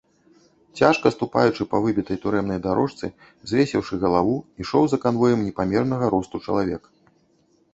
Цяжка 0.77 1.09
ступаючы 1.15 1.67
па 1.73 1.81
выбітай 1.83 2.17
турэмнай 2.23 2.59
дарожцы, 2.67 3.09
звесіўшы 3.51 4.01
галаву, 4.05 4.33
ішоў 4.65 4.83
за 4.95 4.99
канвоем 5.05 5.45
непамернага 5.51 6.05
росту 6.17 6.37
чалавек. 6.49 6.83